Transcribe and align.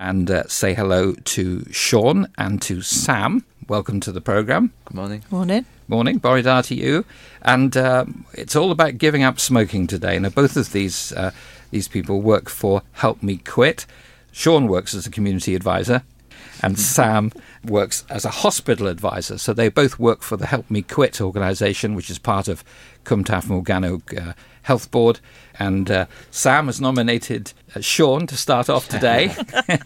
and 0.00 0.30
uh, 0.30 0.48
say 0.48 0.74
hello 0.74 1.12
to 1.12 1.64
Sean 1.70 2.26
and 2.38 2.60
to 2.62 2.80
Sam. 2.80 3.44
Welcome 3.68 4.00
to 4.00 4.10
the 4.10 4.20
program. 4.20 4.72
Good 4.86 4.96
morning. 4.96 5.24
Morning. 5.30 5.66
Morning, 5.86 6.18
Boridar 6.18 6.64
to 6.66 6.74
you. 6.74 7.04
And 7.42 7.76
um, 7.76 8.24
it's 8.32 8.56
all 8.56 8.72
about 8.72 8.98
giving 8.98 9.22
up 9.22 9.38
smoking 9.38 9.86
today. 9.86 10.18
Now, 10.18 10.30
both 10.30 10.56
of 10.56 10.72
these 10.72 11.12
uh, 11.12 11.30
these 11.70 11.86
people 11.86 12.20
work 12.22 12.48
for 12.48 12.82
Help 12.92 13.22
Me 13.22 13.36
Quit. 13.36 13.86
Sean 14.32 14.66
works 14.66 14.94
as 14.94 15.06
a 15.06 15.10
community 15.10 15.54
advisor, 15.54 16.02
and 16.62 16.78
Sam 16.78 17.32
works 17.64 18.04
as 18.08 18.24
a 18.24 18.30
hospital 18.30 18.88
advisor. 18.88 19.38
So 19.38 19.52
they 19.52 19.68
both 19.68 19.98
work 19.98 20.22
for 20.22 20.36
the 20.36 20.46
Help 20.46 20.70
Me 20.70 20.82
Quit 20.82 21.20
organisation, 21.20 21.94
which 21.94 22.10
is 22.10 22.18
part 22.18 22.48
of 22.48 22.64
Cwmtaf 23.04 23.44
Morgannwg 23.46 24.28
uh, 24.28 24.32
Health 24.62 24.90
Board. 24.90 25.20
And 25.58 25.90
uh, 25.90 26.06
Sam 26.30 26.66
has 26.66 26.80
nominated 26.80 27.52
uh, 27.52 27.59
Sean 27.80 28.26
to 28.26 28.36
start 28.36 28.68
off 28.68 28.88
today. 28.88 29.34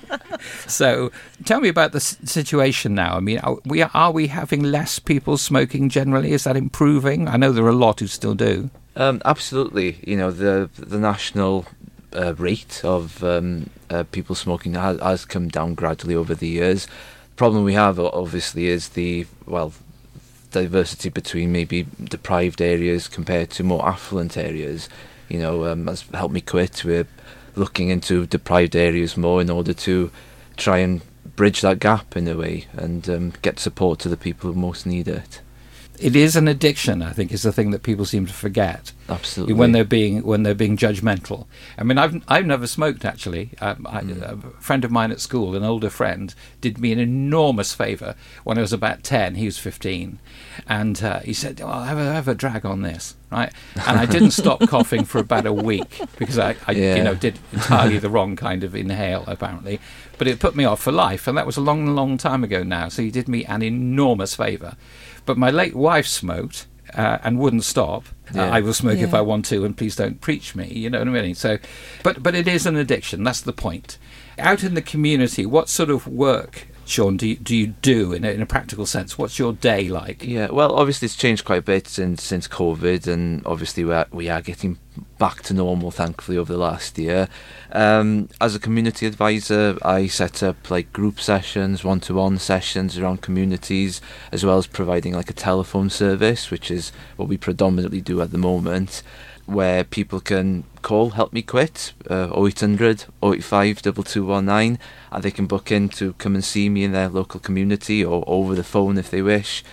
so 0.67 1.11
tell 1.45 1.61
me 1.61 1.69
about 1.69 1.93
the 1.93 1.97
s- 1.97 2.17
situation 2.25 2.95
now. 2.95 3.17
I 3.17 3.21
mean, 3.21 3.39
are 3.39 3.59
we 3.65 3.83
are 3.83 4.11
we 4.11 4.29
having 4.29 4.63
less 4.63 4.99
people 4.99 5.37
smoking 5.37 5.89
generally? 5.89 6.33
Is 6.33 6.45
that 6.45 6.57
improving? 6.57 7.29
I 7.29 7.37
know 7.37 7.53
there 7.53 7.65
are 7.65 7.69
a 7.69 7.73
lot 7.73 8.01
who 8.01 8.07
still 8.07 8.35
do. 8.35 8.71
Um, 8.97 9.21
absolutely. 9.25 9.99
You 10.07 10.17
know, 10.17 10.31
the 10.31 10.71
the 10.79 10.99
national 10.99 11.67
uh, 12.15 12.35
rate 12.35 12.81
of 12.85 13.23
um, 13.25 13.71
uh, 13.91 14.05
people 14.13 14.35
smoking 14.35 14.75
has, 14.75 15.01
has 15.01 15.25
come 15.25 15.49
down 15.49 15.75
gradually 15.75 16.15
over 16.15 16.35
the 16.35 16.49
years. 16.49 16.87
The 16.87 17.37
problem 17.37 17.65
we 17.65 17.75
have, 17.75 17.99
obviously, 17.99 18.67
is 18.67 18.91
the 18.91 19.27
well 19.47 19.73
diversity 20.53 21.09
between 21.09 21.51
maybe 21.51 21.87
deprived 22.03 22.63
areas 22.63 23.09
compared 23.09 23.51
to 23.51 23.65
more 23.65 23.87
affluent 23.87 24.37
areas. 24.37 24.89
You 25.29 25.41
know, 25.41 25.67
um, 25.67 25.89
as 25.89 26.03
Help 26.15 26.31
Me 26.31 26.41
Quit, 26.41 26.85
we're 26.85 27.07
looking 27.57 27.89
into 27.89 28.27
deprived 28.27 28.77
areas 28.77 29.17
more 29.17 29.41
in 29.41 29.51
order 29.51 29.73
to 29.73 30.11
try 30.57 30.79
and 30.79 31.03
bridge 31.37 31.61
that 31.63 31.79
gap 31.81 32.17
in 32.17 32.29
a 32.29 32.37
way 32.37 32.67
and 32.77 33.09
um, 33.09 33.33
get 33.43 33.59
support 33.59 33.99
to 34.01 34.09
the 34.09 34.17
people 34.17 34.53
who 34.53 34.59
most 34.59 34.87
need 34.87 35.09
it. 35.09 35.41
It 36.01 36.17
is 36.17 36.35
an 36.37 36.49
addiction. 36.49 37.03
I 37.03 37.13
think 37.13 37.33
is 37.33 37.43
the 37.43 37.53
thing 37.53 37.71
that 37.71 37.83
people 37.83 38.05
seem 38.05 38.27
to 38.27 38.33
forget. 38.33 38.93
Absolutely. 39.09 39.53
when 39.55 39.73
they're 39.73 39.85
being 39.85 40.23
when 40.23 40.45
they're 40.45 40.55
being 40.55 40.77
judgmental. 40.79 41.47
I 41.79 41.85
mean, 41.85 41.99
I've 41.99 42.23
I've 42.27 42.47
never 42.47 42.67
smoked 42.67 43.05
actually. 43.05 43.51
Um, 43.61 43.87
I, 43.89 44.01
A 44.01 44.37
friend 44.61 44.85
of 44.85 44.91
mine 44.91 45.13
at 45.13 45.21
school, 45.21 45.55
an 45.55 45.63
older 45.63 45.91
friend, 45.91 46.35
did 46.61 46.79
me 46.79 46.91
an 46.93 46.99
enormous 46.99 47.75
favour 47.75 48.15
when 48.45 48.57
I 48.59 48.63
was 48.63 48.73
about 48.73 49.03
ten. 49.03 49.35
He 49.35 49.45
was 49.45 49.59
fifteen, 49.59 50.19
and 50.67 51.03
uh, 51.03 51.21
he 51.21 51.33
said, 51.35 51.61
"Well, 51.61 51.83
have 51.85 51.99
a 51.99 52.13
have 52.13 52.29
a 52.29 52.35
drag 52.35 52.65
on 52.65 52.83
this." 52.83 53.15
Right, 53.31 53.53
and 53.87 53.99
I 53.99 54.07
didn't 54.07 54.31
stop 54.31 54.61
coughing 54.69 55.05
for 55.05 55.19
about 55.19 55.45
a 55.45 55.53
week 55.53 56.01
because 56.19 56.39
I, 56.39 56.55
I 56.69 56.73
Yeah. 56.73 56.97
you 56.97 57.03
know, 57.03 57.15
did 57.17 57.39
entirely 57.53 57.99
the 57.99 58.09
wrong 58.09 58.37
kind 58.37 58.63
of 58.65 58.75
inhale 58.77 59.25
apparently, 59.27 59.81
but 60.19 60.29
it 60.29 60.39
put 60.39 60.55
me 60.57 60.65
off 60.65 60.81
for 60.81 60.93
life, 60.93 61.27
and 61.27 61.37
that 61.37 61.45
was 61.47 61.57
a 61.57 61.61
long, 61.61 61.95
long 61.97 62.17
time 62.17 62.43
ago 62.45 62.63
now. 62.63 62.89
So 62.89 63.03
he 63.03 63.11
did 63.11 63.29
me 63.29 63.45
an 63.45 63.63
enormous 63.63 64.35
favour, 64.37 64.77
but 65.27 65.37
my 65.37 65.51
late 65.51 65.75
wife 65.75 66.07
smoked 66.07 66.67
uh, 66.95 67.19
and 67.23 67.39
wouldn't 67.39 67.65
stop. 67.65 68.05
Uh, 68.35 68.41
I 68.41 68.61
will 68.61 68.75
smoke 68.75 68.99
if 68.99 69.15
I 69.15 69.21
want 69.21 69.45
to, 69.47 69.65
and 69.65 69.77
please 69.77 69.97
don't 69.97 70.21
preach 70.21 70.55
me. 70.55 70.69
You 70.69 70.91
know 70.91 70.99
what 71.01 71.09
I 71.09 71.11
mean? 71.11 71.35
So, 71.35 71.59
but 72.03 72.23
but 72.23 72.35
it 72.35 72.49
is 72.49 72.67
an 72.67 72.77
addiction. 72.77 73.23
That's 73.23 73.41
the 73.41 73.53
point. 73.53 73.99
Out 74.39 74.65
in 74.65 74.75
the 74.75 74.83
community, 74.83 75.47
what 75.47 75.69
sort 75.69 75.91
of 75.91 76.09
work, 76.09 76.67
Sean, 76.87 77.17
do 77.17 77.27
you, 77.27 77.37
do 77.37 77.57
you 77.57 77.69
do 77.69 78.13
in 78.13 78.25
a, 78.25 78.31
in 78.31 78.43
a 78.43 78.47
practical 78.47 78.87
sense? 78.87 79.17
What's 79.17 79.39
your 79.39 79.53
day 79.53 79.89
like? 79.89 80.23
Yeah, 80.23 80.49
well, 80.51 80.75
obviously 80.75 81.07
it's 81.07 81.17
changed 81.17 81.45
quite 81.45 81.61
a 81.61 81.63
bit 81.63 81.89
since 81.89 82.23
since 82.23 82.47
COVID, 82.47 83.07
and 83.07 83.45
obviously 83.47 83.85
we 83.85 83.93
are, 83.93 84.07
we 84.13 84.29
are 84.29 84.43
getting 84.43 84.79
back 85.19 85.43
to 85.43 85.55
normal, 85.55 85.91
thankfully, 85.91 86.37
over 86.37 86.53
the 86.53 86.59
last 86.59 86.99
year. 86.99 87.29
Um, 87.73 88.29
as 88.41 88.55
a 88.55 88.61
community 88.61 89.07
advisor, 89.07 89.79
I 89.83 90.07
set 90.07 90.43
up 90.43 90.71
like 90.71 90.93
group 90.93 91.21
sessions, 91.21 91.85
one-to-one 91.85 92.39
sessions 92.39 92.99
around 92.99 93.23
communities, 93.23 94.01
as 94.31 94.45
well 94.45 94.59
as 94.59 94.67
providing 94.67 95.15
like 95.15 95.31
a 95.31 95.35
telephone 95.35 95.91
service, 95.91 96.51
which 96.51 96.71
is 96.71 96.93
what 97.17 97.29
we 97.29 97.37
predominantly 97.37 98.01
do 98.01 98.21
at 98.21 98.31
the 98.31 98.39
moment, 98.39 99.03
where 99.47 99.85
people 99.85 100.21
can 100.21 100.65
call 100.83 101.11
Help 101.11 101.33
Me 101.33 101.43
Quit, 101.43 101.93
uh, 102.11 102.29
0800 102.35 103.05
085 103.23 103.83
2219, 103.83 104.79
and 105.13 105.23
they 105.23 105.31
can 105.31 105.47
book 105.47 105.71
in 105.71 105.89
to 105.91 106.13
come 106.15 106.35
and 106.35 106.45
see 106.45 106.69
me 106.69 106.85
in 106.85 106.93
their 106.93 107.09
local 107.09 107.41
community 107.41 108.05
or 108.05 108.25
over 108.27 108.55
the 108.55 108.65
phone 108.65 108.99
if 108.99 109.11
they 109.11 109.23
wish. 109.23 109.65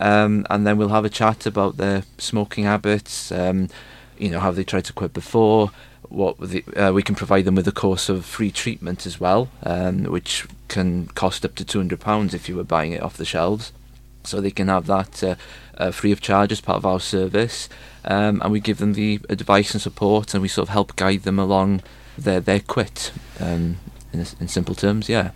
Um, 0.00 0.46
and 0.48 0.66
then 0.66 0.78
we'll 0.78 0.90
have 0.90 1.04
a 1.04 1.10
chat 1.10 1.46
about 1.46 1.76
their 1.76 2.04
smoking 2.18 2.64
habits, 2.64 3.32
um, 3.32 3.68
you 4.18 4.30
know, 4.30 4.40
have 4.40 4.56
they 4.56 4.64
tried 4.64 4.84
to 4.84 4.92
quit 4.92 5.12
before, 5.12 5.70
what 6.08 6.38
the, 6.40 6.64
uh, 6.76 6.92
we 6.92 7.02
can 7.02 7.14
provide 7.14 7.44
them 7.44 7.54
with 7.54 7.68
a 7.68 7.72
course 7.72 8.08
of 8.08 8.24
free 8.24 8.50
treatment 8.50 9.06
as 9.06 9.20
well, 9.20 9.48
um, 9.62 10.04
which 10.04 10.46
can 10.68 11.08
cost 11.08 11.44
up 11.44 11.54
to 11.56 11.64
£200 11.64 12.34
if 12.34 12.48
you 12.48 12.56
were 12.56 12.64
buying 12.64 12.92
it 12.92 13.02
off 13.02 13.16
the 13.16 13.24
shelves. 13.24 13.72
So 14.24 14.40
they 14.40 14.50
can 14.50 14.68
have 14.68 14.86
that 14.86 15.22
uh, 15.22 15.34
uh, 15.76 15.90
free 15.90 16.12
of 16.12 16.20
charge 16.20 16.52
as 16.52 16.60
part 16.60 16.76
of 16.76 16.86
our 16.86 17.00
service, 17.00 17.68
um, 18.04 18.42
and 18.42 18.52
we 18.52 18.60
give 18.60 18.78
them 18.78 18.94
the 18.94 19.20
advice 19.28 19.72
and 19.72 19.80
support, 19.80 20.34
and 20.34 20.42
we 20.42 20.48
sort 20.48 20.68
of 20.68 20.72
help 20.72 20.96
guide 20.96 21.22
them 21.22 21.38
along 21.38 21.82
their 22.16 22.40
their 22.40 22.60
quit. 22.60 23.12
Um, 23.40 23.78
in, 24.12 24.20
in 24.40 24.48
simple 24.48 24.74
terms, 24.74 25.08
yeah. 25.08 25.30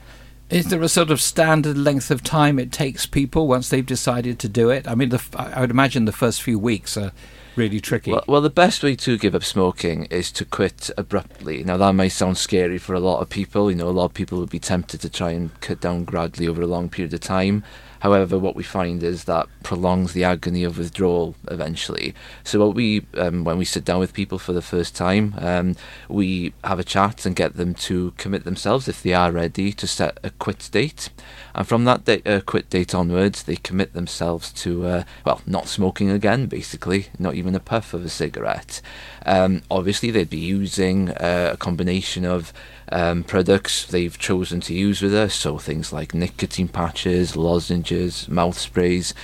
Is 0.51 0.67
there 0.67 0.83
a 0.83 0.89
sort 0.89 1.11
of 1.11 1.21
standard 1.21 1.79
length 1.79 2.11
of 2.11 2.23
time 2.23 2.59
it 2.59 2.73
takes 2.73 3.07
people 3.07 3.49
once 3.49 3.71
they've 3.71 3.87
decided 3.87 4.39
to 4.41 4.49
do 4.51 4.69
it? 4.69 4.87
I 4.87 4.95
mean, 4.95 5.09
the, 5.09 5.23
I 5.35 5.63
would 5.63 5.71
imagine 5.71 6.05
the 6.05 6.13
first 6.13 6.43
few 6.43 6.59
weeks 6.59 6.95
are 6.99 7.13
really 7.57 7.81
tricky. 7.81 8.11
Well, 8.13 8.25
well, 8.27 8.41
the 8.43 8.51
best 8.51 8.83
way 8.83 8.95
to 8.97 9.17
give 9.17 9.35
up 9.35 9.45
smoking 9.45 10.05
is 10.07 10.31
to 10.33 10.45
quit 10.45 10.91
abruptly. 10.99 11.65
Now, 11.65 11.79
that 11.79 11.95
may 11.95 12.11
sound 12.11 12.37
scary 12.37 12.77
for 12.77 12.95
a 12.95 13.01
lot 13.01 13.21
of 13.21 13.31
people. 13.31 13.71
You 13.71 13.79
know, 13.79 13.89
a 13.89 13.91
lot 13.91 14.07
of 14.07 14.15
people 14.15 14.41
would 14.41 14.51
be 14.51 14.59
tempted 14.59 15.01
to 15.01 15.09
try 15.09 15.31
and 15.31 15.59
cut 15.63 15.81
down 15.81 16.05
gradually 16.05 16.49
over 16.49 16.61
a 16.61 16.67
long 16.67 16.91
period 16.91 17.15
of 17.15 17.21
time. 17.21 17.65
However, 18.03 18.37
what 18.37 18.57
we 18.57 18.65
find 18.65 19.01
is 19.05 19.25
that 19.25 19.47
prolongs 19.63 20.13
the 20.13 20.25
agony 20.25 20.65
of 20.65 20.77
withdrawal 20.77 21.37
eventually. 21.49 22.17
So, 22.43 22.59
what 22.59 22.75
we 22.75 23.07
um, 23.17 23.45
when 23.45 23.59
we 23.59 23.65
sit 23.65 23.85
down 23.85 24.01
with 24.01 24.13
people 24.13 24.41
for 24.41 24.53
the 24.53 24.61
first 24.61 24.97
time, 24.97 25.35
um, 25.39 25.77
we 26.09 26.53
have 26.65 26.81
a 26.81 26.85
chat 26.85 27.25
and 27.25 27.37
get 27.37 27.55
them 27.55 27.75
to 27.75 28.13
commit 28.17 28.43
themselves 28.43 28.89
if 28.89 29.05
they 29.05 29.15
are 29.15 29.31
ready 29.31 29.73
to 29.75 29.87
set 29.87 30.19
a 30.25 30.31
quit 30.31 30.69
date, 30.73 31.11
and 31.55 31.69
from 31.69 31.85
that 31.85 32.27
uh, 32.27 32.41
quit 32.41 32.69
date 32.69 32.93
onwards, 32.93 33.45
they 33.45 33.55
commit 33.55 33.93
themselves 33.93 34.53
to 34.55 34.85
uh, 34.85 35.05
well, 35.25 35.41
not 35.47 35.69
smoking 35.69 36.11
again, 36.11 36.47
basically, 36.47 37.07
not 37.21 37.37
even 37.37 37.55
a 37.55 37.61
puff 37.61 37.95
of 37.95 38.05
a 38.05 38.09
cigarette. 38.09 38.81
Um, 39.25 39.63
obviously, 39.71 40.11
they'd 40.11 40.29
be 40.29 40.39
using 40.39 41.11
uh, 41.11 41.51
a 41.53 41.57
combination 41.57 42.25
of 42.25 42.53
um, 42.93 43.25
products 43.25 43.85
they've 43.87 44.19
chosen 44.19 44.61
to 44.63 44.75
use 44.75 45.03
with 45.03 45.15
us, 45.15 45.35
so 45.35 45.59
things 45.59 45.93
like 45.93 46.15
nicotine 46.15 46.69
patches, 46.69 47.37
lozenges, 47.37 48.29
mouth 48.29 48.59
sprays, 48.59 49.15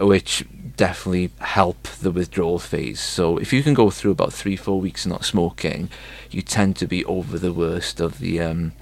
which 0.00 0.44
definitely 0.76 1.30
help 1.38 1.82
the 2.00 2.10
withdrawal 2.10 2.58
phase. 2.58 3.00
So 3.00 3.36
if 3.38 3.52
you 3.52 3.62
can 3.62 3.74
go 3.74 3.90
through 3.90 4.10
about 4.12 4.32
three, 4.32 4.56
four 4.56 4.80
weeks 4.80 5.06
not 5.06 5.24
smoking, 5.24 5.88
you 6.30 6.42
tend 6.42 6.76
to 6.76 6.86
be 6.86 7.04
over 7.04 7.38
the 7.38 7.52
worst 7.52 8.00
of 8.00 8.18
the 8.18 8.40
um, 8.40 8.72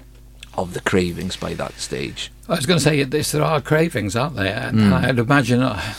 of 0.57 0.73
the 0.73 0.81
cravings 0.81 1.37
by 1.37 1.53
that 1.53 1.79
stage. 1.79 2.31
I 2.49 2.55
was 2.55 2.65
going 2.65 2.79
to 2.79 2.83
say 2.83 3.03
this: 3.03 3.31
there 3.31 3.43
are 3.43 3.61
cravings, 3.61 4.15
aren't 4.15 4.35
there? 4.35 4.57
And 4.67 4.77
Mm. 4.79 4.93
I'd 4.93 5.19
imagine 5.19 5.61
uh, 5.61 5.93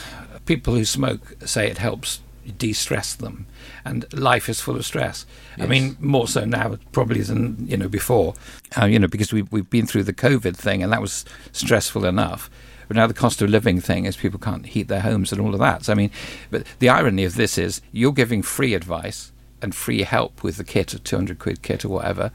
people 0.47 0.75
who 0.75 0.85
smoke 0.85 1.37
say 1.47 1.69
it 1.71 1.79
helps 1.79 2.21
de-stress 2.59 3.15
them, 3.15 3.47
and 3.85 4.11
life 4.13 4.49
is 4.49 4.61
full 4.61 4.77
of 4.77 4.85
stress. 4.85 5.27
I 5.59 5.67
mean, 5.67 5.97
more 6.01 6.27
so 6.27 6.45
now 6.45 6.79
probably 6.93 7.23
than 7.23 7.67
you 7.69 7.77
know 7.77 7.89
before. 7.89 8.35
Uh, 8.81 8.87
you 8.87 8.99
know, 8.99 9.09
because 9.09 9.33
we've 9.33 9.51
we've 9.53 9.71
been 9.71 9.87
through 9.87 10.05
the 10.05 10.13
COVID 10.13 10.57
thing, 10.57 10.83
and 10.83 10.93
that 10.93 11.01
was 11.01 11.25
stressful 11.53 12.05
enough. 12.05 12.51
But 12.89 12.97
now 12.97 13.07
the 13.07 13.15
cost 13.15 13.41
of 13.41 13.49
living 13.49 13.81
thing 13.81 14.05
is 14.05 14.17
people 14.17 14.41
can't 14.41 14.67
heat 14.67 14.89
their 14.89 15.01
homes 15.01 15.33
and 15.33 15.41
all 15.41 15.55
of 15.55 15.61
that. 15.61 15.85
So 15.85 15.93
I 15.93 15.95
mean, 15.95 16.11
but 16.51 16.65
the 16.79 16.89
irony 16.89 17.25
of 17.25 17.37
this 17.37 17.57
is 17.59 17.81
you're 17.93 18.13
giving 18.13 18.43
free 18.43 18.75
advice 18.75 19.33
and 19.61 19.75
free 19.75 20.03
help 20.03 20.43
with 20.43 20.57
the 20.57 20.65
kit, 20.65 20.93
a 20.93 20.99
two 20.99 21.17
hundred 21.17 21.39
quid 21.39 21.63
kit 21.63 21.85
or 21.85 21.89
whatever. 21.89 22.33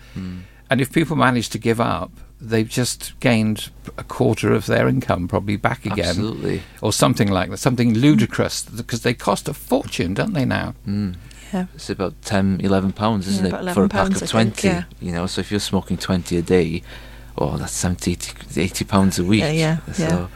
And 0.70 0.82
if 0.82 0.92
people 0.92 1.16
manage 1.16 1.50
to 1.50 1.60
give 1.60 1.80
up, 1.80 2.12
they've 2.40 2.70
just 2.70 3.20
gained 3.20 3.70
a 3.98 4.04
quarter 4.04 4.54
of 4.54 4.66
their 4.68 4.88
income 4.88 5.28
probably 5.28 5.56
back 5.58 5.86
again. 5.86 6.10
Absolutely. 6.10 6.62
Or 6.82 6.94
something 6.94 7.30
like 7.30 7.50
that, 7.50 7.58
something 7.58 7.94
ludicrous, 7.94 8.64
because 8.64 9.02
they 9.02 9.14
cost 9.14 9.48
a 9.50 9.54
fortune, 9.54 10.14
don't 10.14 10.34
they 10.34 10.46
now? 10.46 10.76
Mm. 10.88 11.16
Yeah. 11.54 11.66
It's 11.74 11.90
about 11.90 12.22
10, 12.24 12.60
11 12.62 12.92
pounds, 12.92 13.28
isn't 13.28 13.46
Yeah, 13.46 13.70
it, 13.70 13.74
for 13.74 13.86
a 13.86 13.90
pack 13.90 14.02
pounds, 14.04 14.22
of 14.22 14.36
I 14.36 14.44
think, 14.44 14.58
20? 14.60 14.68
yeah. 14.68 14.84
You 15.00 15.12
know, 15.14 15.26
so 15.28 15.40
if 15.42 15.50
you're 15.50 15.60
smoking 15.62 15.98
20 15.98 16.38
a 16.38 16.42
day, 16.42 16.84
oh, 17.38 17.58
that's 17.58 17.72
70, 17.74 18.12
80, 18.12 18.62
80 18.62 18.86
pounds 18.86 19.18
a 19.18 19.24
week. 19.24 19.42
Yeah, 19.42 19.52
yeah, 19.52 19.78
So, 19.94 20.04
yeah. 20.04 20.28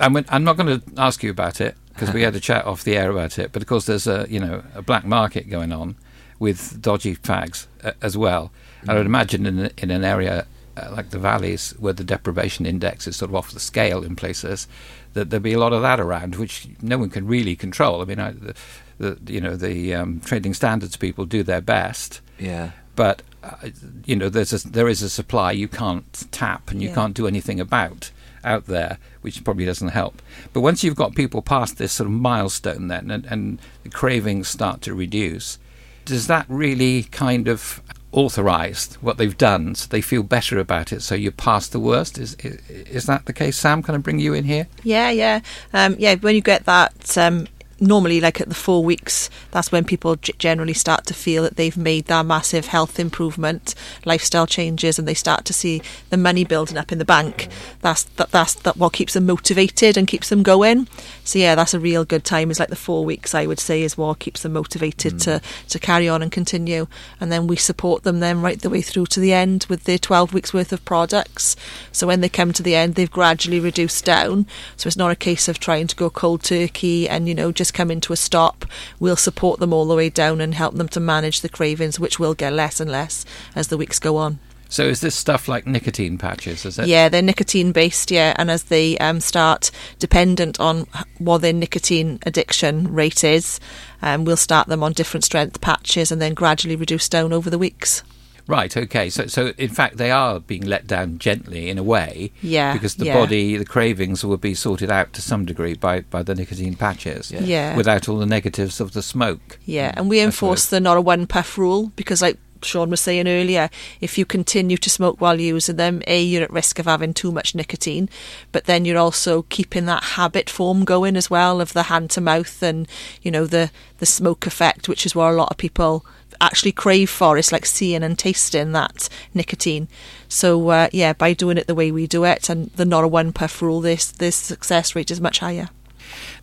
I'm, 0.00 0.16
I'm 0.28 0.44
not 0.44 0.56
going 0.56 0.80
to 0.80 0.82
ask 0.96 1.22
you 1.22 1.30
about 1.30 1.60
it 1.60 1.76
because 1.92 2.12
we 2.14 2.22
had 2.28 2.34
a 2.34 2.40
chat 2.40 2.64
off 2.64 2.82
the 2.82 2.96
air 2.96 3.10
about 3.10 3.38
it. 3.38 3.52
But 3.52 3.62
of 3.62 3.68
course, 3.68 3.86
there's 3.86 4.06
a 4.06 4.26
you 4.30 4.38
know 4.40 4.62
a 4.74 4.80
black 4.80 5.04
market 5.04 5.50
going 5.50 5.72
on 5.72 5.96
with 6.38 6.80
dodgy 6.80 7.16
fags 7.16 7.66
uh, 7.82 7.92
as 8.00 8.16
well. 8.16 8.50
And 8.82 8.90
I 8.92 8.94
would 8.94 9.06
imagine 9.06 9.44
in 9.44 9.70
in 9.76 9.90
an 9.90 10.04
area 10.04 10.46
uh, 10.86 10.90
like 10.96 11.10
the 11.10 11.18
valleys 11.18 11.74
where 11.78 11.92
the 11.92 12.04
deprivation 12.04 12.66
index 12.66 13.06
is 13.06 13.16
sort 13.16 13.30
of 13.30 13.34
off 13.34 13.52
the 13.52 13.60
scale 13.60 14.02
in 14.04 14.16
places, 14.16 14.66
that 15.14 15.30
there'd 15.30 15.42
be 15.42 15.52
a 15.54 15.58
lot 15.58 15.72
of 15.72 15.82
that 15.82 16.00
around, 16.00 16.36
which 16.36 16.68
no 16.82 16.98
one 16.98 17.10
can 17.10 17.26
really 17.26 17.56
control. 17.56 18.02
I 18.02 18.04
mean, 18.04 18.20
I, 18.20 18.32
the, 18.32 18.54
the 18.98 19.32
you 19.32 19.40
know 19.40 19.56
the 19.56 19.94
um, 19.94 20.20
trading 20.20 20.54
standards 20.54 20.96
people 20.96 21.24
do 21.24 21.42
their 21.42 21.60
best, 21.60 22.20
yeah. 22.38 22.70
but 22.96 23.22
uh, 23.42 23.68
you 24.04 24.16
know, 24.16 24.28
there's 24.28 24.52
a, 24.52 24.68
there 24.68 24.88
is 24.88 25.02
a 25.02 25.08
supply 25.10 25.52
you 25.52 25.68
can't 25.68 26.26
tap 26.32 26.70
and 26.70 26.82
you 26.82 26.88
Yeah. 26.88 26.94
can't 26.94 27.14
do 27.14 27.26
anything 27.26 27.60
about 27.60 28.10
out 28.44 28.66
there, 28.66 28.98
which 29.22 29.42
probably 29.44 29.64
doesn't 29.66 29.88
help. 29.88 30.22
But 30.52 30.60
once 30.60 30.82
you've 30.84 30.96
got 30.96 31.14
people 31.14 31.42
past 31.42 31.76
this 31.78 31.92
sort 31.92 32.06
of 32.06 32.12
milestone, 32.12 32.88
then 32.88 33.10
and, 33.10 33.26
and 33.26 33.58
the 33.82 33.90
cravings 33.90 34.48
start 34.48 34.80
to 34.82 34.94
reduce, 34.94 35.58
does 36.04 36.26
that 36.28 36.46
really 36.48 37.02
kind 37.04 37.48
of 37.48 37.82
authorize 38.12 38.94
what 39.00 39.18
they've 39.18 39.36
done 39.36 39.74
so 39.74 39.86
they 39.88 40.00
feel 40.00 40.22
better 40.22 40.58
about 40.58 40.92
it. 40.92 41.02
So 41.02 41.14
you're 41.14 41.32
past 41.32 41.72
the 41.72 41.80
worst. 41.80 42.18
Is, 42.18 42.34
is 42.36 42.58
is 42.70 43.06
that 43.06 43.26
the 43.26 43.32
case? 43.32 43.56
Sam 43.56 43.82
can 43.82 43.94
i 43.94 43.98
bring 43.98 44.18
you 44.18 44.34
in 44.34 44.44
here? 44.44 44.66
Yeah, 44.82 45.10
yeah, 45.10 45.40
um, 45.72 45.96
yeah. 45.98 46.14
When 46.16 46.34
you 46.34 46.40
get 46.40 46.64
that, 46.64 47.18
um, 47.18 47.46
normally 47.80 48.20
like 48.20 48.40
at 48.40 48.48
the 48.48 48.54
four 48.54 48.84
weeks, 48.84 49.30
that's 49.50 49.70
when 49.70 49.84
people 49.84 50.16
generally 50.16 50.74
start 50.74 51.06
to 51.06 51.14
feel 51.14 51.42
that 51.42 51.56
they've 51.56 51.76
made 51.76 52.06
that 52.06 52.26
massive 52.26 52.66
health 52.66 52.98
improvement, 52.98 53.74
lifestyle 54.04 54.46
changes, 54.46 54.98
and 54.98 55.06
they 55.06 55.14
start 55.14 55.44
to 55.46 55.52
see 55.52 55.82
the 56.10 56.16
money 56.16 56.44
building 56.44 56.76
up 56.76 56.92
in 56.92 56.98
the 56.98 57.04
bank. 57.04 57.48
That's 57.80 58.04
that, 58.04 58.30
that's 58.30 58.54
that 58.54 58.76
what 58.76 58.92
keeps 58.92 59.14
them 59.14 59.26
motivated 59.26 59.96
and 59.96 60.06
keeps 60.06 60.28
them 60.28 60.42
going. 60.42 60.88
So 61.24 61.38
yeah, 61.38 61.54
that's 61.54 61.74
a 61.74 61.80
real 61.80 62.04
good 62.04 62.24
time. 62.24 62.50
Is 62.50 62.60
like 62.60 62.70
the 62.70 62.76
four 62.76 63.04
weeks 63.04 63.34
I 63.34 63.46
would 63.46 63.60
say 63.60 63.82
is 63.82 63.96
what 63.96 64.18
keeps 64.18 64.42
them 64.42 64.52
motivated 64.54 65.12
hmm. 65.12 65.18
to 65.18 65.40
to 65.68 65.78
carry 65.78 66.08
on 66.08 66.22
and 66.22 66.32
continue. 66.32 66.86
And 67.20 67.30
then 67.30 67.46
we 67.46 67.56
support 67.56 68.02
them 68.02 68.20
then 68.20 68.42
right 68.42 68.60
the 68.60 68.70
way 68.70 68.82
through 68.82 69.06
to 69.06 69.20
the 69.20 69.32
end 69.32 69.66
with 69.68 69.84
their 69.84 69.98
twelve 69.98 70.32
weeks 70.34 70.52
worth 70.52 70.72
of 70.72 70.84
products. 70.84 71.56
So 71.92 72.06
when 72.06 72.20
they 72.20 72.28
come 72.28 72.52
to 72.52 72.62
the 72.62 72.74
end, 72.74 72.94
they've 72.94 73.10
gradually 73.10 73.60
reduced 73.60 74.04
down. 74.04 74.46
So 74.76 74.88
it's 74.88 74.96
not 74.96 75.10
a 75.10 75.16
case 75.16 75.48
of 75.48 75.58
trying 75.58 75.86
to 75.86 75.96
go 75.96 76.10
cold 76.10 76.42
turkey 76.42 77.08
and 77.08 77.28
you 77.28 77.34
know 77.34 77.52
just 77.52 77.67
come 77.70 77.90
into 77.90 78.12
a 78.12 78.16
stop. 78.16 78.64
We'll 79.00 79.16
support 79.16 79.60
them 79.60 79.72
all 79.72 79.86
the 79.86 79.94
way 79.96 80.10
down 80.10 80.40
and 80.40 80.54
help 80.54 80.74
them 80.74 80.88
to 80.88 81.00
manage 81.00 81.40
the 81.40 81.48
cravings, 81.48 82.00
which 82.00 82.18
will 82.18 82.34
get 82.34 82.52
less 82.52 82.80
and 82.80 82.90
less 82.90 83.24
as 83.54 83.68
the 83.68 83.76
weeks 83.76 83.98
go 83.98 84.16
on. 84.16 84.38
so 84.68 84.84
is 84.84 85.00
this 85.00 85.14
stuff 85.14 85.48
like 85.48 85.66
nicotine 85.66 86.18
patches 86.18 86.66
is 86.66 86.78
it 86.78 86.86
Yeah, 86.86 87.08
they're 87.08 87.22
nicotine 87.22 87.72
based, 87.72 88.10
yeah, 88.10 88.34
and 88.36 88.50
as 88.50 88.64
they 88.64 88.98
um, 88.98 89.20
start 89.20 89.70
dependent 89.98 90.60
on 90.60 90.86
what 91.18 91.38
their 91.40 91.54
nicotine 91.54 92.18
addiction 92.26 92.92
rate 92.92 93.24
is, 93.24 93.60
um, 94.02 94.24
we'll 94.24 94.36
start 94.36 94.68
them 94.68 94.82
on 94.82 94.92
different 94.92 95.24
strength 95.24 95.60
patches 95.60 96.12
and 96.12 96.20
then 96.20 96.34
gradually 96.34 96.76
reduce 96.76 97.08
down 97.08 97.32
over 97.32 97.48
the 97.48 97.58
weeks. 97.58 98.02
Right. 98.48 98.74
Okay. 98.74 99.10
So, 99.10 99.26
so 99.26 99.52
in 99.58 99.68
fact, 99.68 99.98
they 99.98 100.10
are 100.10 100.40
being 100.40 100.62
let 100.62 100.86
down 100.86 101.18
gently 101.18 101.68
in 101.68 101.76
a 101.76 101.82
way. 101.82 102.32
Yeah, 102.40 102.72
Because 102.72 102.94
the 102.96 103.04
yeah. 103.04 103.14
body, 103.14 103.56
the 103.58 103.64
cravings 103.66 104.24
will 104.24 104.38
be 104.38 104.54
sorted 104.54 104.90
out 104.90 105.12
to 105.12 105.22
some 105.22 105.44
degree 105.44 105.74
by, 105.74 106.00
by 106.00 106.22
the 106.22 106.34
nicotine 106.34 106.74
patches. 106.74 107.30
Yeah. 107.30 107.40
Yeah. 107.40 107.76
Without 107.76 108.08
all 108.08 108.18
the 108.18 108.26
negatives 108.26 108.80
of 108.80 108.92
the 108.94 109.02
smoke. 109.02 109.58
Yeah, 109.66 109.92
mm, 109.92 109.98
and 109.98 110.08
we 110.08 110.20
enforce 110.20 110.66
the 110.66 110.80
not 110.80 110.96
a 110.96 111.00
one 111.00 111.26
puff 111.26 111.58
rule 111.58 111.92
because, 111.94 112.22
like 112.22 112.38
Sean 112.62 112.90
was 112.90 113.00
saying 113.00 113.28
earlier, 113.28 113.68
if 114.00 114.16
you 114.16 114.24
continue 114.24 114.78
to 114.78 114.90
smoke 114.90 115.20
while 115.20 115.38
using 115.38 115.76
them, 115.76 116.02
A, 116.06 116.22
you're 116.22 116.42
at 116.42 116.50
risk 116.50 116.78
of 116.78 116.86
having 116.86 117.12
too 117.14 117.30
much 117.30 117.54
nicotine, 117.54 118.08
but 118.50 118.64
then 118.64 118.84
you're 118.84 118.98
also 118.98 119.42
keeping 119.42 119.84
that 119.86 120.02
habit 120.02 120.48
form 120.48 120.84
going 120.84 121.16
as 121.16 121.30
well 121.30 121.60
of 121.60 121.74
the 121.74 121.84
hand 121.84 122.10
to 122.12 122.20
mouth 122.20 122.62
and, 122.62 122.88
you 123.22 123.30
know, 123.30 123.46
the, 123.46 123.70
the 123.98 124.06
smoke 124.06 124.46
effect, 124.46 124.88
which 124.88 125.04
is 125.04 125.14
where 125.14 125.30
a 125.30 125.36
lot 125.36 125.50
of 125.50 125.56
people 125.58 126.04
actually 126.40 126.72
crave 126.72 127.10
for. 127.10 127.36
It's 127.38 127.52
like 127.52 127.66
seeing 127.66 128.02
and 128.02 128.18
tasting 128.18 128.72
that 128.72 129.08
nicotine. 129.34 129.88
So, 130.28 130.68
uh, 130.68 130.88
yeah, 130.92 131.12
by 131.12 131.32
doing 131.32 131.56
it 131.58 131.66
the 131.66 131.74
way 131.74 131.90
we 131.90 132.06
do 132.06 132.24
it 132.24 132.48
and 132.48 132.70
the 132.72 132.84
not 132.84 133.04
a 133.04 133.08
one 133.08 133.32
puff 133.32 133.60
rule, 133.62 133.80
this, 133.80 134.10
this 134.10 134.36
success 134.36 134.94
rate 134.94 135.10
is 135.10 135.20
much 135.20 135.38
higher. 135.40 135.68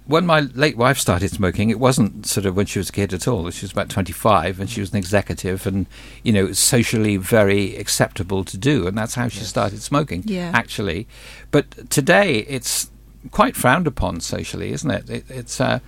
When 0.06 0.28
my 0.28 0.42
late 0.42 0.78
wife 0.78 1.00
started 1.00 1.32
smoking, 1.32 1.72
it 1.72 1.80
wasn't 1.80 2.28
sort 2.28 2.46
of 2.46 2.56
when 2.56 2.68
she 2.68 2.78
was 2.78 2.90
a 2.90 2.92
kid 2.92 3.12
at 3.14 3.28
all. 3.28 3.50
She 3.50 3.66
was 3.66 3.72
about 3.72 3.90
25 3.90 4.60
and 4.60 4.70
she 4.70 4.80
was 4.80 4.92
an 4.92 4.98
executive 4.98 5.66
and, 5.66 5.88
you 6.22 6.32
know, 6.32 6.52
socially 6.54 7.18
very 7.18 7.76
acceptable 7.76 8.44
to 8.44 8.58
do. 8.58 8.86
And 8.86 8.96
that's 8.96 9.16
how 9.16 9.28
she 9.28 9.40
started 9.40 9.82
smoking, 9.82 10.24
Yeah. 10.28 10.52
actually. 10.54 11.08
But 11.50 11.90
today 11.90 12.40
it's 12.48 12.92
quite 13.32 13.56
frowned 13.56 13.88
upon 13.88 14.20
socially, 14.20 14.72
isn't 14.72 14.92
it? 14.92 15.10
it 15.10 15.26
it's, 15.30 15.60
uh, 15.60 15.80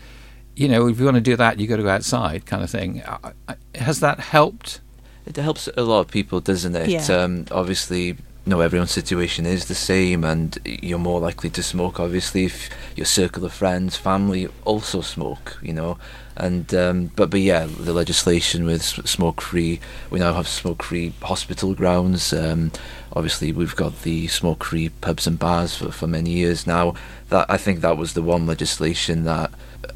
you 0.57 0.67
know, 0.67 0.87
if 0.87 0.97
you 0.99 1.05
want 1.05 1.15
to 1.15 1.21
do 1.21 1.35
that, 1.35 1.59
you 1.59 1.67
got 1.67 1.77
to 1.77 1.83
go 1.83 1.89
outside 1.89 2.47
kind 2.47 2.63
of 2.63 2.69
thing. 2.69 3.03
I, 3.05 3.31
I, 3.47 3.55
has 3.75 3.99
that 3.99 4.19
helped? 4.19 4.81
It 5.27 5.37
helps 5.37 5.69
a 5.77 5.83
lot 5.83 5.99
of 5.99 6.07
people, 6.07 6.39
doesn't 6.39 6.75
it? 6.75 6.89
Yeah. 6.89 7.05
Um, 7.15 7.45
obviously, 7.51 8.17
no, 8.43 8.61
everyone's 8.61 8.91
situation 8.91 9.45
is 9.45 9.65
the 9.65 9.75
same, 9.75 10.23
and 10.23 10.57
you're 10.65 10.97
more 10.97 11.19
likely 11.19 11.51
to 11.51 11.61
smoke. 11.61 11.99
Obviously, 11.99 12.45
if 12.45 12.71
your 12.95 13.05
circle 13.05 13.45
of 13.45 13.53
friends, 13.53 13.97
family 13.97 14.47
also 14.65 15.01
smoke, 15.01 15.59
you 15.61 15.73
know. 15.73 15.99
And 16.35 16.73
um, 16.73 17.11
but 17.15 17.29
but 17.29 17.41
yeah, 17.41 17.65
the 17.67 17.93
legislation 17.93 18.65
with 18.65 18.81
smoke 18.81 19.41
free, 19.41 19.79
we 20.09 20.17
now 20.17 20.33
have 20.33 20.47
smoke 20.47 20.81
free 20.81 21.13
hospital 21.21 21.75
grounds. 21.75 22.33
Um, 22.33 22.71
obviously, 23.13 23.51
we've 23.51 23.75
got 23.75 24.01
the 24.01 24.27
smoke 24.27 24.63
free 24.63 24.89
pubs 24.89 25.27
and 25.27 25.37
bars 25.37 25.75
for, 25.75 25.91
for 25.91 26.07
many 26.07 26.31
years 26.31 26.65
now. 26.65 26.95
That 27.29 27.45
I 27.47 27.57
think 27.57 27.81
that 27.81 27.97
was 27.97 28.13
the 28.13 28.23
one 28.23 28.47
legislation 28.47 29.23
that 29.25 29.51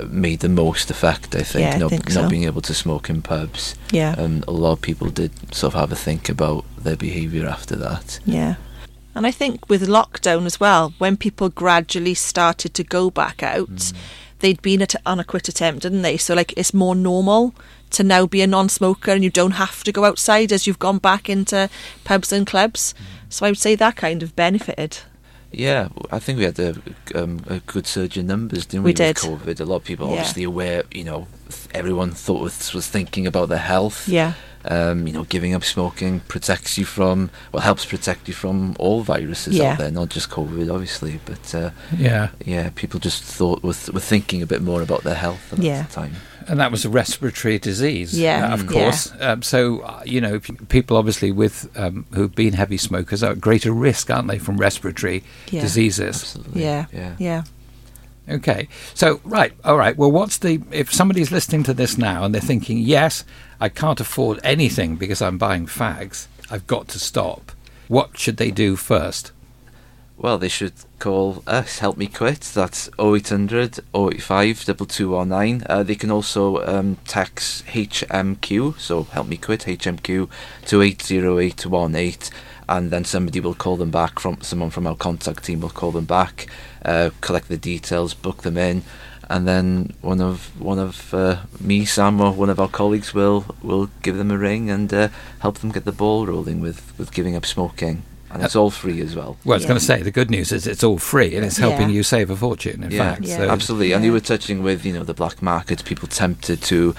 made 0.10 0.40
the 0.40 0.50
most 0.50 0.90
effect. 0.92 1.36
I 1.36 1.44
think 1.44 1.66
Yeah, 1.66 1.76
I 1.76 1.78
not 1.78 1.90
think 1.90 2.06
not 2.14 2.24
so. 2.24 2.30
being 2.30 2.44
able 2.44 2.62
to 2.62 2.74
smoke 2.74 3.10
in 3.10 3.22
pubs 3.22 3.76
Yeah. 3.92 4.16
and 4.18 4.44
a 4.48 4.52
lot 4.52 4.74
of 4.74 4.82
people 4.82 5.10
did 5.10 5.32
sort 5.54 5.74
of 5.74 5.80
have 5.80 5.92
a 5.92 5.96
think 5.96 6.30
about 6.30 6.66
their 6.78 6.96
behaviour 6.96 7.48
after 7.48 7.76
that. 7.78 8.20
Yeah. 8.26 8.56
And 9.14 9.28
I 9.28 9.32
think 9.32 9.70
with 9.70 9.88
lockdown 9.88 10.46
as 10.46 10.60
well, 10.60 10.94
when 10.98 11.18
people 11.18 11.50
gradually 11.50 12.14
started 12.14 12.74
to 12.76 12.84
go 12.84 13.10
back 13.10 13.44
out, 13.44 13.70
mm. 13.70 13.94
they'd 14.40 14.62
been 14.62 14.82
at, 14.82 14.96
on 15.06 15.20
a 15.20 15.24
quit 15.24 15.50
attempt, 15.50 15.84
didn't 15.84 16.02
they? 16.02 16.18
So, 16.18 16.34
like, 16.34 16.54
it's 16.56 16.74
more 16.74 16.96
normal 16.96 17.54
to 17.90 18.04
now 18.04 18.26
be 18.26 18.42
a 18.42 18.48
non 18.48 18.70
smoker 18.70 19.12
and 19.12 19.22
you 19.24 19.30
don't 19.30 19.52
have 19.52 19.84
to 19.84 19.92
go 19.92 20.06
outside 20.06 20.54
as 20.54 20.66
you've 20.66 20.80
gone 20.80 20.98
back 20.98 21.30
into 21.30 21.70
pubs 22.06 22.32
and 22.32 22.48
clubs. 22.48 22.94
Mm. 22.94 23.34
So, 23.34 23.46
I 23.46 23.50
would 23.50 23.58
say 23.60 23.76
that 23.76 23.98
kind 23.98 24.24
of 24.24 24.34
benefited. 24.36 25.00
Yeah, 25.52 25.90
I 26.12 26.20
think 26.20 26.38
we 26.40 26.46
had 26.46 26.60
a, 26.60 26.76
um, 27.14 27.42
a 27.48 27.60
good 27.60 27.86
surge 27.86 28.18
in 28.18 28.28
numbers, 28.28 28.66
didn't 28.66 28.84
We 28.84 28.90
we? 28.92 28.94
did. 28.94 29.18
With 29.22 29.42
COVID, 29.44 29.60
a 29.60 29.66
lot 29.66 29.76
of 29.78 29.84
people 29.84 30.08
Yeah. 30.08 30.14
obviously 30.14 30.44
aware. 30.44 30.84
You 30.92 31.04
know, 31.04 31.28
everyone 31.74 32.12
thought 32.12 32.42
was, 32.42 32.74
was 32.74 32.88
thinking 32.88 33.28
about 33.28 33.50
their 33.50 33.58
health. 33.58 34.08
Yeah. 34.08 34.34
Um, 34.64 35.08
you 35.08 35.14
know, 35.14 35.24
giving 35.24 35.54
up 35.56 35.64
smoking 35.64 36.20
protects 36.28 36.78
you 36.78 36.86
from, 36.86 37.32
well, 37.52 37.64
helps 37.64 37.84
protect 37.84 38.28
you 38.28 38.34
from 38.34 38.76
all 38.80 39.02
viruses 39.02 39.56
Yeah. 39.56 39.72
out 39.74 39.80
there, 39.80 39.92
not 39.92 40.10
just 40.10 40.30
COVID, 40.30 40.72
obviously. 40.72 41.20
But 41.26 41.54
uh, 41.56 41.72
Yeah. 41.98 42.30
yeah, 42.46 42.70
people 42.76 43.00
just 43.00 43.24
thought 43.24 43.64
were, 43.64 43.74
th- 43.74 43.90
were 43.90 44.00
thinking 44.00 44.42
a 44.42 44.46
bit 44.46 44.62
more 44.62 44.82
about 44.82 45.04
their 45.04 45.16
health 45.16 45.52
at 45.52 45.60
Yeah. 45.60 45.82
the 45.84 45.92
time. 45.92 46.16
And 46.52 46.60
that 46.60 46.70
was 46.70 46.84
a 46.84 46.90
respiratory 46.90 47.58
disease, 47.60 48.14
Yeah. 48.20 48.50
uh, 48.52 48.54
of 48.56 48.64
Mm. 48.64 48.70
course. 48.72 49.12
Um, 49.22 49.42
so, 49.42 49.80
uh, 49.80 50.02
you 50.06 50.20
know, 50.20 50.40
p- 50.40 50.54
people 50.68 50.98
obviously 50.98 51.32
with 51.32 51.70
um, 51.78 52.06
who've 52.14 52.36
been 52.36 52.54
heavy 52.54 52.76
smokers 52.78 53.24
are 53.24 53.32
at 53.32 53.40
greater 53.42 53.72
risk, 53.72 54.10
aren't 54.12 54.28
they, 54.28 54.38
from 54.38 54.58
respiratory 54.58 55.24
Yeah. 55.50 55.62
diseases? 55.62 56.16
Absolutely. 56.18 56.62
Yeah. 56.64 56.86
Yeah. 56.94 57.14
Yeah. 57.18 57.44
Okay. 58.30 58.68
So, 58.94 59.20
right. 59.24 59.54
All 59.64 59.78
right. 59.78 59.98
Well, 59.98 60.12
what's 60.12 60.38
the. 60.38 60.62
If 60.72 60.94
somebody's 60.94 61.32
listening 61.32 61.64
to 61.64 61.74
this 61.74 61.98
now 61.98 62.24
and 62.26 62.34
they're 62.36 62.42
thinking, 62.42 62.80
yes, 62.80 63.24
I 63.62 63.70
can't 63.70 64.00
afford 64.02 64.40
anything 64.44 64.98
because 64.98 65.22
I'm 65.22 65.38
buying 65.38 65.68
fags, 65.68 66.28
I've 66.50 66.68
got 66.68 66.88
to 66.90 67.00
stop, 67.00 67.52
what 67.88 68.20
should 68.20 68.38
they 68.38 68.52
do 68.52 68.76
first? 68.76 69.32
Well, 70.22 70.38
they 70.38 70.50
should 70.50 70.74
call 71.00 71.42
us, 71.48 71.80
Help 71.80 71.98
Me 71.98 72.06
Quit. 72.06 72.42
That's 72.42 72.92
0800 73.00 73.80
085 73.96 74.66
2219. 74.66 75.64
Uh, 75.68 75.82
they 75.82 75.96
can 75.96 76.12
also 76.12 76.64
um, 76.64 76.98
text 77.08 77.66
HMQ, 77.66 78.80
so 78.80 79.06
Help 79.06 79.28
Me 79.28 79.38
Quit, 79.38 79.62
HMQ, 79.62 80.30
to 80.68 80.82
80818, 80.84 82.32
and 82.70 82.92
then 82.92 83.04
somebody 83.04 83.40
will 83.40 83.56
call 83.56 83.78
them 83.78 83.90
back, 83.90 84.20
from 84.20 84.40
someone 84.42 84.70
from 84.70 84.86
our 84.86 84.96
contact 84.96 85.44
team 85.46 85.62
will 85.62 85.70
call 85.70 85.90
them 85.90 86.06
back, 86.06 86.46
uh, 86.86 87.10
collect 87.22 87.48
the 87.48 87.58
details, 87.58 88.14
book 88.14 88.44
them 88.44 88.60
in, 88.60 88.84
and 89.28 89.48
then 89.48 89.92
one 90.02 90.22
of 90.22 90.52
one 90.62 90.78
of 90.78 91.16
uh, 91.16 91.42
me, 91.60 91.84
Sam, 91.84 92.22
or 92.22 92.32
one 92.32 92.52
of 92.52 92.60
our 92.60 92.70
colleagues 92.70 93.12
will 93.12 93.56
will 93.64 93.90
give 94.04 94.18
them 94.18 94.30
a 94.30 94.38
ring 94.38 94.70
and 94.70 94.94
uh, 94.94 95.08
help 95.40 95.58
them 95.58 95.72
get 95.72 95.86
the 95.86 95.92
ball 95.92 96.28
rolling 96.28 96.62
with, 96.62 96.94
with 97.00 97.12
giving 97.12 97.36
up 97.36 97.48
smoking. 97.48 98.04
And 98.34 98.44
it's 98.44 98.56
all 98.56 98.72
free 98.72 99.02
as 99.02 99.16
well. 99.16 99.38
Well, 99.44 99.54
I 99.54 99.58
was 99.58 99.64
Yeah. 99.64 99.68
going 99.70 99.80
to 99.80 99.86
say 99.86 100.02
the 100.02 100.12
good 100.12 100.32
news 100.32 100.52
is 100.52 100.66
it's 100.68 100.84
all 100.84 100.98
free 100.98 101.36
and 101.36 101.46
it's 101.46 101.58
helping 101.58 101.90
Yeah. 101.90 101.96
you 101.96 102.04
save 102.04 102.30
a 102.30 102.36
fortune. 102.36 102.84
In 102.84 102.92
Yeah. 102.92 102.98
fact, 103.14 103.26
Yeah. 103.26 103.38
so 103.38 103.50
Absolutely, 103.50 103.92
and 103.94 104.04
you 104.06 104.12
were 104.14 104.20
touching 104.22 104.64
with 104.64 104.86
you 104.86 104.94
know 104.94 105.04
the 105.04 105.14
black 105.14 105.42
market, 105.42 105.84
people 105.86 106.08
tempted 106.08 106.62
to 106.64 106.96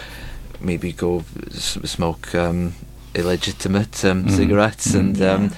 maybe 0.61 0.93
go 0.93 1.25
s- 1.55 1.79
smoke 1.85 2.35
um, 2.35 2.75
illegitimate 3.15 4.05
um, 4.05 4.25
Mhm. 4.25 4.37
cigarettes, 4.37 4.89
Mhm. 4.93 4.99
and 5.01 5.17
Yeah. 5.17 5.33
um, 5.35 5.51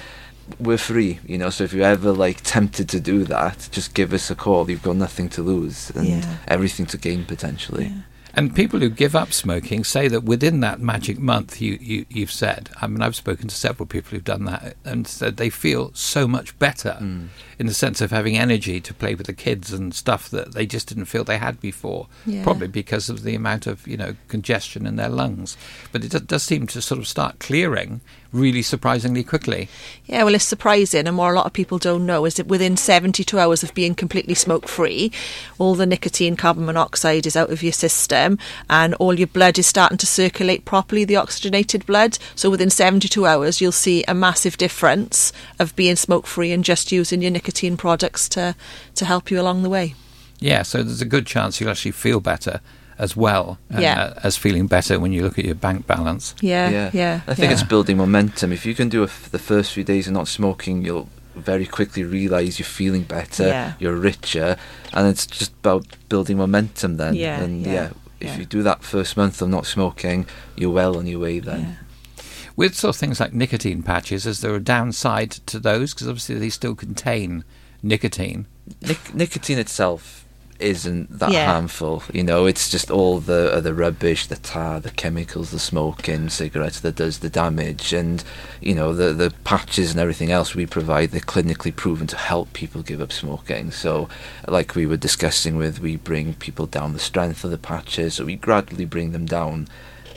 we're 0.59 0.77
free, 0.77 1.19
you 1.27 1.37
know. 1.37 1.49
So 1.49 1.63
if 1.63 1.73
you're 1.73 1.85
ever 1.85 2.11
like 2.11 2.41
tempted 2.43 2.87
to 2.89 2.99
do 2.99 3.23
that, 3.25 3.67
just 3.71 3.93
give 3.93 4.13
us 4.13 4.29
a 4.29 4.35
call. 4.35 4.69
You've 4.69 4.83
got 4.83 4.95
nothing 4.95 5.29
to 5.29 5.41
lose 5.41 5.91
and 5.95 6.07
Yeah. 6.07 6.25
everything 6.47 6.85
to 6.87 6.97
gain 6.97 7.25
potentially. 7.25 7.91
And 8.37 8.53
people 8.53 8.79
who 8.81 8.89
give 8.89 9.15
up 9.15 9.31
smoking 9.31 9.83
say 9.85 10.07
that 10.09 10.23
within 10.25 10.59
that 10.59 10.81
magic 10.81 11.17
month 11.19 11.61
you, 11.61 11.77
you, 11.81 12.05
you've 12.09 12.31
said, 12.31 12.69
I 12.81 12.87
mean, 12.87 13.01
I've 13.01 13.15
spoken 13.15 13.47
to 13.47 13.55
several 13.55 13.85
people 13.85 14.11
who've 14.11 14.23
done 14.23 14.43
that 14.45 14.75
and 14.83 15.07
said 15.07 15.37
they 15.37 15.49
feel 15.49 15.91
so 15.93 16.27
much 16.27 16.57
better 16.59 16.97
Mm. 16.99 17.27
in 17.59 17.65
the 17.67 17.73
sense 17.73 18.01
of 18.01 18.11
having 18.11 18.37
energy 18.37 18.81
to 18.81 18.93
play 18.93 19.15
with 19.15 19.27
the 19.27 19.33
kids 19.33 19.71
and 19.71 19.93
stuff 19.93 20.29
that 20.29 20.53
they 20.53 20.65
just 20.65 20.87
didn't 20.89 21.05
feel 21.05 21.23
they 21.23 21.37
had 21.37 21.61
before, 21.61 22.07
Yeah. 22.25 22.43
probably 22.43 22.67
because 22.67 23.09
of 23.09 23.23
the 23.23 23.35
amount 23.35 23.67
of, 23.67 23.87
you 23.87 23.95
know, 23.97 24.15
congestion 24.27 24.85
in 24.85 24.97
their 24.97 25.09
lungs. 25.09 25.55
But 25.93 26.03
it 26.03 26.11
does, 26.11 26.21
does 26.21 26.43
seem 26.43 26.67
to 26.67 26.81
sort 26.81 26.99
of 26.99 27.07
start 27.07 27.39
clearing 27.39 28.01
really 28.35 28.61
surprisingly 28.61 29.23
quickly. 29.23 29.69
Yeah, 30.05 30.23
well, 30.23 30.35
it's 30.35 30.43
surprising, 30.43 31.07
and 31.07 31.17
what 31.17 31.31
a 31.31 31.33
lot 31.33 31.45
of 31.45 31.53
people 31.53 31.77
don't 31.77 32.05
know 32.05 32.25
is 32.25 32.35
that 32.35 32.47
within 32.47 32.77
72 32.77 33.39
hours 33.39 33.63
of 33.63 33.73
being 33.73 33.95
completely 33.95 34.35
smoke 34.35 34.67
free, 34.67 35.11
all 35.57 35.75
the 35.75 35.85
nicotine, 35.85 36.35
carbon 36.35 36.65
monoxide 36.65 37.25
is 37.25 37.35
out 37.35 37.49
of 37.49 37.63
your 37.63 37.71
system, 37.71 38.37
and 38.69 38.93
all 38.95 39.17
your 39.17 39.27
blood 39.27 39.57
is 39.57 39.65
starting 39.65 39.97
to 39.97 40.05
circulate 40.05 40.65
properly, 40.65 41.05
the 41.05 41.15
oxygenated 41.15 41.85
blood. 41.85 42.17
So 42.35 42.49
within 42.49 42.69
72 42.69 43.25
hours, 43.25 43.61
you'll 43.61 43.71
see 43.71 44.03
a 44.07 44.13
massive 44.13 44.57
difference 44.57 45.31
of 45.59 45.75
being 45.75 45.95
smoke 45.95 46.27
free 46.27 46.51
and 46.51 46.63
just 46.63 46.91
using 46.91 47.21
your 47.21 47.31
nicotine 47.31 47.77
products 47.77 48.29
to, 48.29 48.55
to 48.95 49.05
help 49.05 49.31
you 49.31 49.39
along 49.39 49.63
the 49.63 49.69
way. 49.69 49.95
Yeah, 50.39 50.63
so 50.63 50.83
there's 50.83 51.01
a 51.01 51.05
good 51.05 51.25
chance 51.25 51.59
you'll 51.59 51.69
actually 51.69 51.91
feel 51.91 52.19
better 52.19 52.59
as 52.97 53.15
well 53.15 53.57
uh, 53.73 54.13
as 54.23 54.37
feeling 54.37 54.67
better 54.67 54.99
when 54.99 55.11
you 55.11 55.21
look 55.21 55.37
at 55.37 55.45
your 55.45 55.55
bank 55.55 55.85
balance. 55.87 56.35
Yeah, 56.41 56.89
yeah. 56.93 57.21
I 57.27 57.33
think 57.33 57.49
yeah. 57.49 57.53
it's 57.53 57.63
building 57.63 57.97
momentum. 57.97 58.51
If 58.51 58.65
you 58.65 58.73
can 58.73 58.89
do 58.89 59.01
a 59.01 59.05
f 59.05 59.29
the 59.29 59.39
first 59.39 59.73
few 59.73 59.83
days 59.83 60.07
of 60.07 60.13
not 60.13 60.27
smoking, 60.27 60.83
you'll 60.83 61.09
very 61.35 61.65
quickly 61.65 62.03
realise 62.03 62.59
you're 62.59 62.65
feeling 62.65 63.03
better, 63.03 63.47
Yeah. 63.47 63.73
you're 63.79 63.95
richer, 63.95 64.57
and 64.93 65.07
it's 65.07 65.25
just 65.25 65.51
about 65.51 65.85
building 66.09 66.37
momentum 66.37 66.97
then. 66.97 67.15
Yeah, 67.15 67.41
and 67.41 67.65
yeah, 67.65 67.73
yeah, 67.73 67.89
if 68.19 68.27
yeah. 68.27 68.37
you 68.37 68.45
do 68.45 68.63
that 68.63 68.83
first 68.83 69.17
month 69.17 69.41
of 69.41 69.49
not 69.49 69.65
smoking, 69.65 70.27
you're 70.55 70.71
well 70.71 70.97
on 70.97 71.05
your 71.07 71.19
way 71.19 71.39
then. 71.39 71.61
Yeah. 71.61 72.23
With 72.55 72.73
sort 72.73 72.95
of 72.95 72.99
things 72.99 73.19
like 73.19 73.33
nicotine 73.33 73.83
patches, 73.83 74.25
is 74.25 74.39
there 74.39 74.55
a 74.55 74.61
downside 74.61 75.31
to 75.31 75.59
those? 75.59 75.93
Because 75.93 76.07
obviously 76.07 76.35
they 76.35 76.49
still 76.49 76.73
contain 76.73 77.43
nicotine. 77.83 78.47
Nic- 78.81 79.13
nicotine 79.13 79.59
itself 79.59 80.24
isn't 80.59 81.19
that 81.19 81.31
Yeah. 81.31 81.47
harmful. 81.51 82.03
You 82.13 82.23
know, 82.23 82.45
it's 82.45 82.69
just 82.69 82.89
all 82.89 83.19
the 83.19 83.53
uh, 83.53 83.59
the 83.61 83.73
rubbish, 83.73 84.27
the 84.27 84.37
tar, 84.37 84.79
the 84.79 84.89
chemicals, 84.91 85.51
the 85.51 85.59
smoking 85.59 86.15
in 86.15 86.29
cigarettes 86.29 86.79
that 86.79 86.95
does 86.95 87.19
the 87.19 87.29
damage, 87.29 87.91
and 87.93 88.23
you 88.61 88.73
know 88.73 88.93
the 88.93 89.13
the 89.13 89.31
patches 89.43 89.91
and 89.91 89.99
everything 89.99 90.31
else 90.31 90.55
we 90.55 90.65
provide. 90.65 91.11
They're 91.11 91.19
clinically 91.21 91.75
proven 91.75 92.07
to 92.07 92.17
help 92.17 92.53
people 92.53 92.81
give 92.83 93.01
up 93.01 93.11
smoking. 93.11 93.71
So, 93.71 94.07
like 94.47 94.75
we 94.75 94.85
were 94.85 94.97
discussing 94.97 95.57
with, 95.57 95.79
we 95.79 95.97
bring 95.97 96.33
people 96.35 96.65
down 96.67 96.93
the 96.93 96.99
strength 96.99 97.43
of 97.43 97.51
the 97.51 97.57
patches, 97.57 98.13
so 98.15 98.25
we 98.25 98.35
gradually 98.35 98.85
bring 98.85 99.11
them 99.11 99.25
down. 99.25 99.67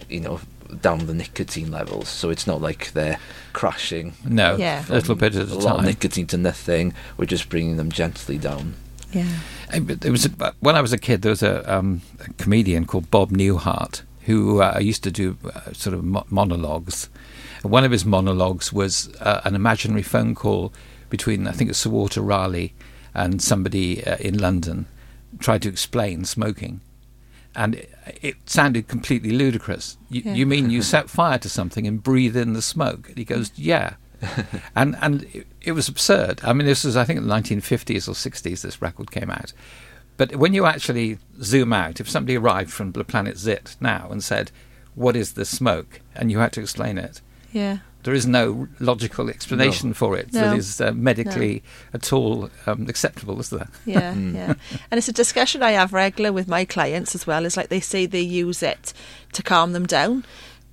You 0.08 0.20
know. 0.20 0.40
Down 0.82 1.06
the 1.06 1.14
nicotine 1.14 1.70
levels, 1.70 2.10
so 2.10 2.28
it's 2.28 2.46
not 2.46 2.60
like 2.60 2.92
they're 2.92 3.18
crashing. 3.54 4.12
No, 4.22 4.54
Yeah. 4.56 4.84
a 4.86 4.92
little 4.92 5.14
bit 5.14 5.34
at 5.34 5.48
a 5.48 5.54
a 5.54 5.54
lot 5.54 5.70
of 5.70 5.76
time. 5.78 5.86
nicotine 5.86 6.26
to 6.26 6.36
nothing. 6.36 6.92
We're 7.16 7.24
just 7.24 7.48
bringing 7.48 7.78
them 7.78 7.90
gently 7.90 8.36
down. 8.36 8.74
Yeah. 9.12 9.38
There 9.80 10.12
was 10.12 10.26
a, 10.26 10.54
when 10.60 10.76
I 10.76 10.80
was 10.80 10.92
a 10.92 10.98
kid, 10.98 11.22
there 11.22 11.30
was 11.30 11.42
a, 11.42 11.70
um, 11.72 12.02
a 12.20 12.32
comedian 12.34 12.84
called 12.86 13.10
Bob 13.10 13.30
Newhart 13.30 14.02
who 14.26 14.60
uh, 14.62 14.78
used 14.80 15.02
to 15.04 15.10
do 15.10 15.36
uh, 15.44 15.72
sort 15.72 15.94
of 15.94 16.04
mo- 16.04 16.26
monologues. 16.28 17.08
And 17.62 17.72
one 17.72 17.84
of 17.84 17.90
his 17.90 18.04
monologues 18.04 18.72
was 18.72 19.08
uh, 19.20 19.40
an 19.44 19.54
imaginary 19.54 20.02
phone 20.02 20.34
call 20.34 20.72
between, 21.08 21.46
I 21.46 21.52
think 21.52 21.70
it's 21.70 21.78
Sir 21.78 21.90
Walter 21.90 22.20
Raleigh 22.20 22.74
and 23.14 23.40
somebody 23.40 24.04
uh, 24.06 24.16
in 24.18 24.36
London, 24.38 24.86
tried 25.38 25.62
to 25.62 25.68
explain 25.70 26.24
smoking. 26.26 26.80
And 27.56 27.76
it, 27.76 27.90
it 28.20 28.36
sounded 28.50 28.86
completely 28.88 29.30
ludicrous. 29.30 29.96
You, 30.10 30.22
Yeah. 30.24 30.34
you 30.34 30.44
mean 30.46 30.68
you 30.70 30.82
set 30.94 31.08
fire 31.08 31.38
to 31.38 31.48
something 31.48 31.86
and 31.86 32.02
breathe 32.02 32.36
in 32.36 32.52
the 32.52 32.62
smoke? 32.62 33.08
And 33.08 33.16
he 33.18 33.24
goes, 33.24 33.50
yeah. 33.56 33.94
and 34.76 34.96
and 35.00 35.22
it, 35.32 35.46
it 35.62 35.72
was 35.72 35.88
absurd. 35.88 36.40
I 36.42 36.52
mean, 36.52 36.66
this 36.66 36.84
was 36.84 36.96
I 36.96 37.04
think 37.04 37.18
in 37.18 37.26
the 37.26 37.34
1950s 37.34 38.08
or 38.08 38.12
60s 38.12 38.62
this 38.62 38.82
record 38.82 39.10
came 39.10 39.30
out. 39.30 39.52
But 40.16 40.34
when 40.36 40.52
you 40.54 40.66
actually 40.66 41.18
zoom 41.42 41.72
out, 41.72 42.00
if 42.00 42.10
somebody 42.10 42.36
arrived 42.36 42.72
from 42.72 42.92
the 42.92 43.04
planet 43.04 43.38
Zit 43.38 43.76
now 43.80 44.08
and 44.10 44.22
said, 44.22 44.50
"What 44.96 45.14
is 45.16 45.34
the 45.34 45.44
smoke?" 45.44 46.00
and 46.16 46.32
you 46.32 46.38
had 46.40 46.52
to 46.54 46.60
explain 46.60 46.98
it, 46.98 47.20
Yeah. 47.52 47.78
there 48.02 48.14
is 48.14 48.26
no 48.26 48.66
logical 48.80 49.28
explanation 49.30 49.92
for 49.94 50.16
it 50.16 50.32
that 50.32 50.50
No. 50.50 50.56
is 50.56 50.80
uh, 50.80 50.90
medically 50.92 51.62
at 51.94 52.12
all 52.12 52.50
um, 52.66 52.86
acceptable, 52.88 53.38
is 53.38 53.50
there? 53.50 53.68
Yeah, 53.86 54.12
yeah. 54.40 54.54
And 54.90 54.98
it's 54.98 55.08
a 55.08 55.12
discussion 55.12 55.62
I 55.62 55.70
have 55.72 55.92
regular 55.92 56.32
with 56.32 56.48
my 56.48 56.64
clients 56.64 57.14
as 57.14 57.24
well. 57.24 57.44
Is 57.46 57.56
like 57.56 57.68
they 57.68 57.78
say 57.80 58.04
they 58.06 58.20
use 58.20 58.60
it 58.60 58.92
to 59.34 59.42
calm 59.44 59.72
them 59.72 59.86
down. 59.86 60.24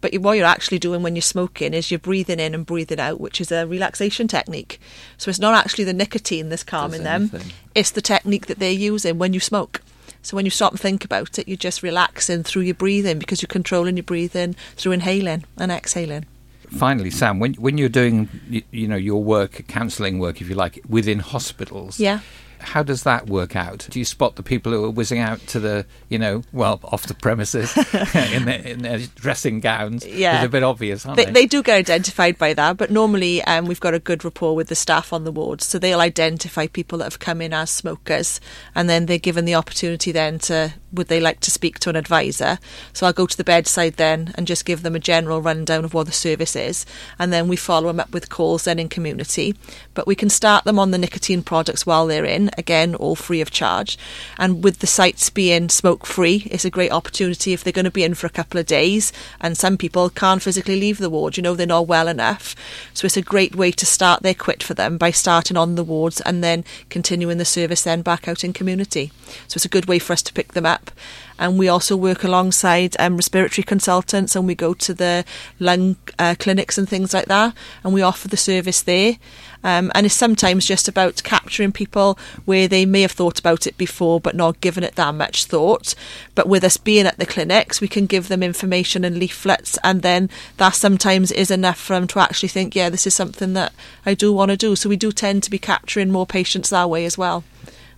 But 0.05 0.21
what 0.21 0.37
you're 0.37 0.45
actually 0.45 0.77
doing 0.77 1.01
when 1.01 1.15
you're 1.15 1.23
smoking 1.23 1.73
is 1.73 1.89
you're 1.89 1.97
breathing 1.97 2.39
in 2.39 2.53
and 2.53 2.63
breathing 2.63 2.99
out, 2.99 3.19
which 3.19 3.41
is 3.41 3.51
a 3.51 3.65
relaxation 3.65 4.27
technique. 4.27 4.79
So 5.17 5.29
it's 5.29 5.39
not 5.39 5.55
actually 5.55 5.85
the 5.85 5.93
nicotine 5.93 6.49
that's 6.49 6.63
calming 6.63 7.01
them, 7.01 7.31
it's 7.73 7.89
the 7.89 8.03
technique 8.03 8.45
that 8.45 8.59
they're 8.59 8.69
using 8.69 9.17
when 9.17 9.33
you 9.33 9.39
smoke. 9.39 9.81
So 10.21 10.35
when 10.35 10.45
you 10.45 10.51
stop 10.51 10.73
and 10.73 10.79
think 10.79 11.03
about 11.03 11.39
it, 11.39 11.47
you're 11.47 11.57
just 11.57 11.81
relaxing 11.81 12.43
through 12.43 12.61
your 12.63 12.75
breathing 12.75 13.17
because 13.17 13.41
you're 13.41 13.47
controlling 13.47 13.97
your 13.97 14.03
breathing 14.03 14.55
through 14.75 14.91
inhaling 14.91 15.43
and 15.57 15.71
exhaling. 15.71 16.27
Finally, 16.69 17.09
Sam, 17.09 17.39
when 17.39 17.55
when 17.55 17.79
you're 17.79 17.89
doing 17.89 18.29
you, 18.47 18.61
you 18.69 18.87
know 18.87 18.95
your 18.95 19.23
work, 19.23 19.65
counselling 19.67 20.19
work, 20.19 20.39
if 20.39 20.49
you 20.49 20.55
like, 20.55 20.81
within 20.87 21.17
hospitals, 21.17 21.99
Yeah. 21.99 22.19
How 22.65 22.83
does 22.83 23.03
that 23.03 23.27
work 23.27 23.55
out? 23.55 23.87
Do 23.89 23.99
you 23.99 24.05
spot 24.05 24.35
the 24.35 24.43
people 24.43 24.71
who 24.71 24.83
are 24.85 24.89
whizzing 24.89 25.19
out 25.19 25.39
to 25.47 25.59
the, 25.59 25.85
you 26.09 26.17
know, 26.19 26.43
well, 26.51 26.79
off 26.83 27.07
the 27.07 27.13
premises 27.13 27.75
in, 28.33 28.45
their, 28.45 28.59
in 28.59 28.79
their 28.79 28.99
dressing 29.15 29.59
gowns? 29.59 30.05
Yeah. 30.05 30.37
It's 30.37 30.45
a 30.45 30.49
bit 30.49 30.63
obvious, 30.63 31.05
aren't 31.05 31.17
They, 31.17 31.25
they? 31.25 31.31
they 31.31 31.45
do 31.45 31.63
get 31.63 31.77
identified 31.77 32.37
by 32.37 32.53
that, 32.53 32.77
but 32.77 32.91
normally 32.91 33.41
um, 33.43 33.65
we've 33.65 33.79
got 33.79 33.93
a 33.93 33.99
good 33.99 34.25
rapport 34.25 34.55
with 34.55 34.67
the 34.67 34.75
staff 34.75 35.13
on 35.13 35.23
the 35.23 35.31
wards, 35.31 35.65
so 35.65 35.79
they'll 35.79 36.01
identify 36.01 36.67
people 36.67 36.97
that 36.99 37.05
have 37.05 37.19
come 37.19 37.41
in 37.41 37.53
as 37.53 37.69
smokers, 37.69 38.41
and 38.73 38.89
then 38.89 39.05
they're 39.05 39.17
given 39.17 39.45
the 39.45 39.55
opportunity 39.55 40.11
then 40.11 40.39
to 40.39 40.73
would 40.95 41.07
they 41.07 41.19
like 41.19 41.41
to 41.41 41.51
speak 41.51 41.77
to 41.79 41.89
an 41.89 41.95
advisor. 41.95 42.57
So 42.93 43.05
I'll 43.05 43.13
go 43.13 43.25
to 43.25 43.37
the 43.37 43.43
bedside 43.43 43.95
then 43.95 44.33
and 44.35 44.47
just 44.47 44.65
give 44.65 44.81
them 44.81 44.95
a 44.95 44.99
general 44.99 45.41
rundown 45.41 45.85
of 45.85 45.93
what 45.93 46.05
the 46.05 46.11
service 46.11 46.55
is, 46.55 46.85
and 47.19 47.31
then 47.31 47.47
we 47.47 47.55
follow 47.55 47.87
them 47.87 47.99
up 47.99 48.11
with 48.11 48.29
calls 48.29 48.63
then 48.63 48.79
in 48.79 48.89
community. 48.89 49.55
But 49.93 50.07
we 50.07 50.15
can 50.15 50.29
start 50.29 50.63
them 50.63 50.79
on 50.79 50.91
the 50.91 50.97
nicotine 50.97 51.43
products 51.43 51.85
while 51.85 52.07
they're 52.07 52.25
in, 52.25 52.49
again 52.57 52.95
all 52.95 53.15
free 53.15 53.41
of 53.41 53.51
charge, 53.51 53.97
and 54.37 54.63
with 54.63 54.79
the 54.79 54.87
sites 54.87 55.29
being 55.29 55.69
smoke 55.69 56.05
free, 56.05 56.47
it's 56.51 56.65
a 56.65 56.69
great 56.69 56.91
opportunity 56.91 57.53
if 57.53 57.63
they're 57.63 57.73
going 57.73 57.85
to 57.85 57.91
be 57.91 58.03
in 58.03 58.13
for 58.13 58.27
a 58.27 58.31
couple 58.31 58.59
of 58.59 58.65
days, 58.65 59.11
and 59.39 59.57
some 59.57 59.77
people 59.77 60.09
can't 60.09 60.41
physically 60.41 60.79
leave 60.79 60.97
the 60.97 61.09
ward. 61.09 61.37
You 61.37 61.43
know 61.43 61.55
they're 61.55 61.67
not 61.67 61.87
well 61.87 62.07
enough, 62.07 62.55
so 62.93 63.05
it's 63.05 63.17
a 63.17 63.21
great 63.21 63.55
way 63.55 63.71
to 63.71 63.85
start 63.85 64.23
their 64.23 64.33
quit 64.33 64.63
for 64.63 64.73
them 64.73 64.97
by 64.97 65.11
starting 65.11 65.57
on 65.57 65.75
the 65.75 65.83
wards 65.83 66.21
and 66.21 66.43
then 66.43 66.63
continuing 66.89 67.37
the 67.37 67.45
service 67.45 67.83
then 67.83 68.01
back 68.01 68.27
out 68.27 68.43
in 68.43 68.53
community. 68.53 69.11
So 69.47 69.57
it's 69.57 69.65
a 69.65 69.69
good 69.69 69.85
way 69.85 69.99
for 69.99 70.13
us 70.13 70.21
to 70.23 70.33
pick 70.33 70.53
them 70.53 70.65
up. 70.65 70.91
And 71.37 71.59
we 71.59 71.67
also 71.67 71.97
work 71.97 72.23
alongside 72.23 72.95
um, 72.99 73.17
respiratory 73.17 73.63
consultants, 73.63 74.35
and 74.35 74.47
we 74.47 74.55
go 74.55 74.73
to 74.73 74.93
the 74.93 75.25
lung 75.59 75.97
uh, 76.17 76.35
clinics 76.39 76.77
and 76.77 76.87
things 76.87 77.13
like 77.13 77.25
that, 77.25 77.53
and 77.83 77.93
we 77.93 78.01
offer 78.01 78.27
the 78.27 78.37
service 78.37 78.81
there. 78.81 79.17
Um, 79.63 79.91
and 79.95 80.05
it's 80.05 80.13
sometimes 80.15 80.67
just 80.67 80.87
about 80.87 81.23
capturing 81.23 81.71
people 81.71 82.19
where 82.45 82.67
they 82.67 82.85
may 82.85 83.01
have 83.01 83.13
thought 83.13 83.39
about 83.39 83.65
it 83.65 83.75
before 83.79 84.19
but 84.19 84.35
not 84.35 84.61
given 84.61 84.83
it 84.83 84.93
that 84.93 85.15
much 85.15 85.45
thought. 85.45 85.95
But 86.35 86.47
with 86.47 86.63
us 86.63 86.77
being 86.77 87.07
at 87.07 87.17
the 87.17 87.25
clinics, 87.25 87.81
we 87.81 87.87
can 87.87 88.05
give 88.05 88.27
them 88.27 88.43
information 88.43 89.03
and 89.03 89.17
leaflets, 89.17 89.79
and 89.83 90.03
then 90.03 90.29
that 90.57 90.75
sometimes 90.75 91.31
is 91.31 91.49
enough 91.49 91.79
for 91.79 91.93
them 91.93 92.07
to 92.07 92.19
actually 92.19 92.49
think, 92.49 92.75
yeah, 92.75 92.89
this 92.89 93.07
is 93.07 93.15
something 93.15 93.53
that 93.53 93.73
I 94.05 94.13
do 94.13 94.31
want 94.31 94.51
to 94.51 94.57
do. 94.57 94.75
So 94.75 94.87
we 94.87 94.97
do 94.97 95.11
tend 95.11 95.41
to 95.43 95.51
be 95.51 95.57
capturing 95.57 96.11
more 96.11 96.27
patients 96.27 96.69
that 96.69 96.89
way 96.89 97.03
as 97.05 97.17
well, 97.17 97.43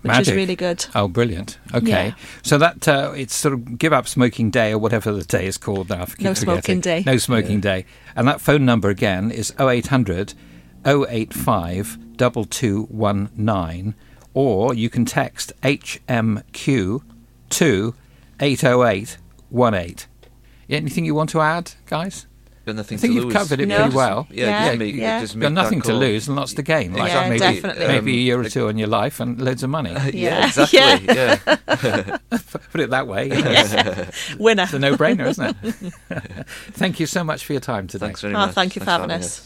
which 0.02 0.20
is 0.20 0.32
really 0.32 0.56
good. 0.56 0.86
Oh, 0.96 1.08
brilliant. 1.08 1.58
Okay. 1.74 2.08
Yeah. 2.08 2.16
So 2.44 2.58
that 2.58 2.88
uh, 2.88 3.14
it's 3.16 3.36
sort 3.36 3.54
of 3.54 3.78
give 3.78 3.94
up 3.94 4.08
smoking 4.08 4.50
day 4.52 4.72
or 4.72 4.78
whatever 4.78 5.12
the 5.12 5.24
day 5.24 5.48
is 5.48 5.58
called 5.58 5.90
now. 5.90 6.00
No 6.00 6.06
forgetting. 6.06 6.36
smoking 6.36 6.82
day. 6.82 7.04
No 7.06 7.18
smoking 7.18 7.60
day. 7.60 7.86
And 8.16 8.28
that 8.28 8.42
phone 8.42 8.66
number 8.66 8.90
again 8.90 9.32
is 9.32 9.54
0800 9.60 10.34
085 10.86 11.98
2219 12.18 13.96
or 14.34 14.74
you 14.74 14.90
can 14.90 15.04
text 15.04 15.52
HMQ 15.64 17.02
to 17.50 17.96
80818. 18.40 20.08
Anything 20.70 21.06
you 21.06 21.16
want 21.16 21.30
to 21.32 21.42
add, 21.42 21.72
guys? 21.88 22.27
Got 22.68 22.76
nothing 22.76 22.98
I 22.98 23.00
think 23.00 23.12
to 23.12 23.16
you've 23.16 23.24
lose. 23.26 23.34
covered 23.34 23.62
it 23.62 23.68
No. 23.70 23.78
pretty 23.80 23.96
well. 23.96 24.28
Yeah, 24.30 24.46
Yeah, 24.46 24.66
just 24.68 24.80
make, 24.80 24.96
yeah. 24.96 25.20
just 25.22 25.34
You've 25.36 25.42
got 25.42 25.52
nothing 25.54 25.82
to 25.84 25.94
lose 25.94 26.28
and 26.28 26.36
lots 26.36 26.54
to 26.56 26.62
gain. 26.62 26.92
Like 26.94 27.10
Yeah, 27.14 27.30
maybe, 27.30 27.40
definitely. 27.40 27.88
maybe 27.88 28.12
a 28.12 28.16
Um, 28.16 28.26
year 28.26 28.40
or 28.42 28.50
two 28.50 28.68
in 28.68 28.78
your 28.78 28.90
life 28.90 29.22
and 29.22 29.40
loads 29.42 29.64
of 29.64 29.70
money. 29.70 29.92
yeah, 29.94 30.10
Yeah. 30.12 30.48
exactly. 30.48 31.16
Yeah. 31.16 31.38
Put 32.72 32.82
it 32.82 32.90
that 32.90 33.08
way. 33.08 33.30
It's 33.32 34.36
Winner. 34.38 34.68
a 34.72 34.80
no-brainer, 34.80 35.28
isn't 35.28 35.56
it? 35.64 36.46
Thank 36.74 37.00
you 37.00 37.06
so 37.06 37.24
much 37.24 37.46
for 37.46 37.54
your 37.54 37.62
time 37.62 37.88
today. 37.88 38.08
Thanks 38.08 38.20
very 38.22 38.34
Oh, 38.36 38.40
much. 38.40 38.54
thank 38.54 38.76
you 38.76 38.82
for 38.82 38.86
Thanks 38.88 39.02
having 39.02 39.16
us. 39.16 39.46